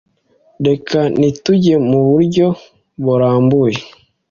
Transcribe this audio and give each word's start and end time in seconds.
reka 0.67 0.99
ntitujye 1.17 1.75
muburyo 1.89 2.47
burambuye 3.03 3.79